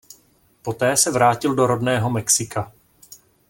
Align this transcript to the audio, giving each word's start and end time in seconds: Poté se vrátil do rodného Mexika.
Poté 0.61 0.97
se 0.97 1.11
vrátil 1.11 1.55
do 1.55 1.67
rodného 1.67 2.09
Mexika. 2.09 2.73